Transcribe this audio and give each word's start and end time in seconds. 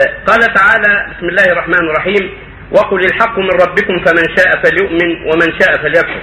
قال 0.00 0.40
تعالى 0.54 1.06
بسم 1.10 1.28
الله 1.28 1.52
الرحمن 1.52 1.90
الرحيم 1.90 2.30
وقل 2.70 3.04
الحق 3.04 3.38
من 3.38 3.50
ربكم 3.50 4.04
فمن 4.04 4.36
شاء 4.36 4.62
فليؤمن 4.62 5.22
ومن 5.22 5.60
شاء 5.60 5.76
فليكفر. 5.82 6.22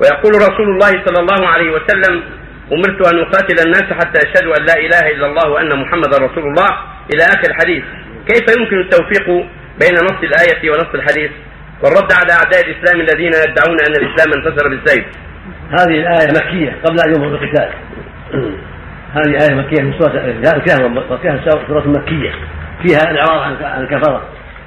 ويقول 0.00 0.32
رسول 0.34 0.68
الله 0.70 1.04
صلى 1.06 1.20
الله 1.20 1.48
عليه 1.48 1.70
وسلم 1.70 2.22
أمرت 2.72 3.12
أن 3.12 3.18
أقاتل 3.18 3.66
الناس 3.66 3.82
حتى 3.82 4.18
أشهدوا 4.18 4.56
أن 4.56 4.64
لا 4.64 4.74
إله 4.74 5.10
إلا 5.10 5.26
الله 5.26 5.50
وأن 5.50 5.78
محمدا 5.78 6.18
رسول 6.18 6.44
الله. 6.44 6.68
إلى 7.14 7.22
آخر 7.22 7.50
الحديث 7.50 7.84
كيف 8.28 8.58
يمكن 8.58 8.80
التوفيق 8.80 9.26
بين 9.80 9.94
نص 9.94 10.20
الآية 10.22 10.70
ونص 10.70 10.94
الحديث؟ 10.94 11.30
والرد 11.82 12.12
على 12.12 12.32
أعداء 12.32 12.60
الإسلام 12.60 13.00
الذين 13.00 13.32
يدعون 13.32 13.78
أن 13.88 13.94
الإسلام 14.02 14.32
انتصر 14.36 14.68
بالسيف 14.68 15.04
هذه 15.70 16.00
الآية 16.00 16.28
مكية 16.28 16.78
قبل 16.84 17.00
أن 17.00 17.10
يؤمر 17.10 17.28
بالقتال 17.28 17.70
هذه 19.14 19.44
آية 19.44 19.54
مكية 19.54 19.82
من 19.82 19.92
سوره 19.98 20.12
الكهف 20.56 21.10
وكهف 21.10 21.40
سوره 21.68 21.88
مكية. 21.88 22.32
فيها 22.82 23.10
الأعراض 23.10 23.62
عن 23.62 23.82
الكفرة 23.82 24.22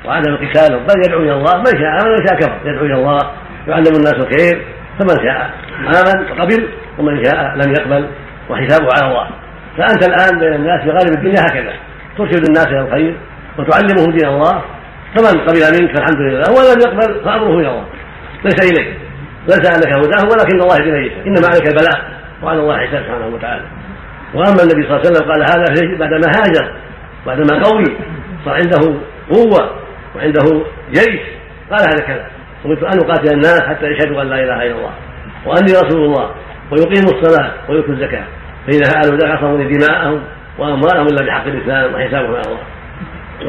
وعدم 0.05 0.35
قتالهم 0.35 0.83
بل 0.83 0.93
يدعو 1.05 1.19
إلى 1.19 1.33
الله. 1.33 1.57
من 1.57 1.65
شاء 1.65 2.01
امن 2.01 2.11
ومن 2.11 2.27
شاء 2.27 2.39
كفر. 2.39 2.57
يدعو 2.65 2.85
إلى 2.85 2.93
الله 2.93 3.19
يعلم 3.67 3.95
الناس 3.95 4.13
الخير. 4.13 4.61
فمن 4.99 5.23
شاء 5.23 5.53
آمن 5.79 6.31
وقبل 6.31 6.67
ومن 6.97 7.23
شاء 7.23 7.55
لم 7.55 7.71
يقبل 7.71 8.07
وحسابه 8.49 8.87
على 8.93 9.11
الله. 9.11 9.27
فأنت 9.77 10.07
الآن 10.07 10.39
بين 10.39 10.53
الناس 10.53 10.81
في 10.81 10.89
غالب 10.89 11.13
الدنيا 11.17 11.41
هكذا. 11.41 11.73
ترشد 12.17 12.45
الناس 12.47 12.67
إلى 12.67 12.81
الخير 12.81 13.15
وتعلمهم 13.57 14.11
دين 14.11 14.27
الله. 14.27 14.61
فمن 15.15 15.39
قبل 15.39 15.81
منك 15.81 15.97
فالحمد 15.97 16.17
لله. 16.17 16.43
ولم 16.51 16.79
يقبل 16.81 17.23
فأمره 17.25 17.59
إلى 17.59 17.69
الله. 17.69 17.85
ليس 18.43 18.71
إليك. 18.71 18.97
ليس 19.47 19.67
أنك 19.67 19.87
هداه 19.87 20.25
ولكن 20.25 20.61
الله 20.61 20.75
يهدي 20.75 20.91
من 20.91 21.27
إنما 21.27 21.47
عليك 21.47 21.67
البلاء. 21.67 21.99
وعلى 22.43 22.59
الله 22.59 22.77
حساب 22.77 23.03
سبحانه 23.03 23.27
وتعالى. 23.27 23.63
وأما 24.33 24.63
النبي 24.63 24.87
صلى 24.87 24.95
الله 24.95 24.99
عليه 24.99 25.09
وسلم 25.09 25.31
قال 25.31 25.41
هذا 25.41 25.97
بعدما 25.99 26.31
هاجر 26.37 26.75
بعدما 27.25 27.63
قوي 27.63 27.97
صار 28.45 28.53
عنده 28.53 28.99
قوة 29.29 29.71
وعنده 30.15 30.65
جيش. 30.89 31.21
قال 31.71 31.81
هذا 31.81 31.99
الكلام 31.99 32.25
امرت 32.65 32.83
أن 32.83 32.99
أقاتل 32.99 33.33
الناس 33.33 33.61
حتى 33.61 33.85
يشهدوا 33.85 34.21
أن 34.21 34.27
لا 34.27 34.35
إله 34.35 34.63
إلا 34.63 34.75
الله 34.75 34.91
وأني 35.45 35.71
رسول 35.85 36.05
الله 36.05 36.29
ويقيموا 36.71 37.11
الصلاة 37.11 37.51
ويؤتوا 37.69 37.93
الزكاة. 37.93 38.23
فاذا 38.67 38.91
فعلوا 38.91 39.17
ذلك 39.17 39.31
عصموا 39.31 39.57
دماءهم 39.57 40.23
وأموالهم 40.57 41.07
إلا 41.07 41.25
بحق 41.25 41.45
الإسلام 41.47 41.93
وحسابهم 41.93 42.35
على 42.35 42.41
الله. 42.45 42.59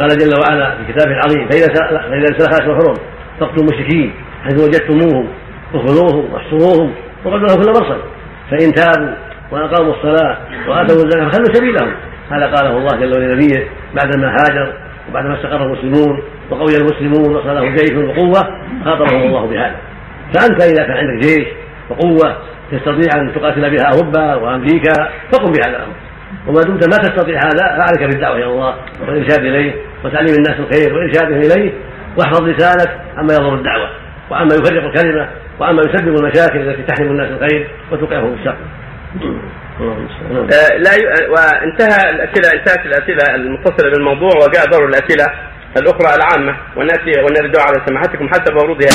قال 0.01 0.09
جل 0.19 0.41
وعلا 0.41 0.77
في 0.77 0.93
كتابه 0.93 1.13
العظيم 1.13 1.49
فإذا 1.49 1.67
فإذا 1.91 2.39
سلخت 2.39 2.61
الحرم 2.61 2.95
فاقتلوا 3.41 3.69
المشركين 3.69 4.13
حيث 4.45 4.61
وجدتموهم 4.61 5.29
وخذوهم 5.75 6.33
واحصروهم 6.33 6.95
لهم 7.25 7.63
كل 7.63 7.69
مرصد. 7.69 8.01
فإن 8.51 8.73
تابوا 8.73 9.15
وأقاموا 9.51 9.95
الصلاة 9.95 10.39
وآتوا 10.69 10.97
الزكاة 10.97 11.29
فخلوا 11.29 11.55
سبيلهم. 11.55 11.95
هذا 12.31 12.47
قاله 12.47 12.79
الله 12.79 12.97
جل 12.97 13.13
وعلا 13.13 13.35
لنبيه 13.35 13.69
بعدما 13.95 14.29
هاجر 14.29 14.73
وبعدما 15.11 15.35
استقر 15.35 15.65
المسلمون 15.67 16.23
وقوي 16.51 16.77
المسلمون 16.77 17.37
وصار 17.37 17.69
جيش 17.69 17.93
وقوة 17.93 18.43
خاطبهم 18.85 19.23
الله 19.23 19.47
بهذا. 19.47 19.77
فأنت 20.35 20.63
إذا 20.63 20.83
كان 20.83 20.97
عندك 20.97 21.27
جيش 21.27 21.47
وقوة 21.91 22.37
تستطيع 22.73 23.21
أن 23.21 23.35
تقاتل 23.35 23.71
بها 23.71 23.85
أوروبا 23.95 24.35
وأمريكا 24.35 25.09
فقم 25.33 25.53
بهذا 25.53 25.77
الأمر. 25.77 25.95
وما 26.47 26.63
دمت 26.63 26.85
ما 26.89 26.97
تستطيع 26.97 27.39
هذا 27.39 27.79
فعليك 27.79 28.11
بالدعوة 28.11 28.37
إلى 28.37 28.45
الله 28.45 28.75
والإرشاد 29.01 29.45
إليه 29.45 29.75
وتعليم 30.05 30.35
الناس 30.35 30.61
الخير 30.61 30.95
وارشادهم 30.95 31.41
إليه 31.41 31.73
واحفظ 32.19 32.43
لسانك 32.43 33.01
عما 33.17 33.35
يضر 33.35 33.55
الدعوة 33.55 33.89
وعما 34.31 34.55
يفرق 34.55 34.85
الكلمة 34.85 35.29
وعما 35.61 35.83
يسبب 35.83 36.17
المشاكل 36.17 36.59
التي 36.59 36.83
تحرم 36.83 37.11
الناس 37.11 37.29
الخير 37.31 37.69
وتوقعهم 37.93 38.35
الشر 38.35 38.51
آه، 38.51 38.57
لا 40.85 40.95
ي... 40.95 41.03
وانتهى 41.29 42.11
الاسئله 42.11 42.49
انتهت 42.59 42.87
الأسئلة 42.87 43.35
المتصلة 43.35 43.91
بالموضوع 43.91 44.31
وجاء 44.37 44.65
دور 44.73 44.89
الأسئلة 44.89 45.27
الأخرى 45.77 46.15
العامة. 46.15 46.57
وناتي 46.77 47.21
ونرد 47.21 47.57
على 47.59 47.87
سماحتكم 47.87 48.29
حسب 48.29 48.57
ورودها 48.57 48.93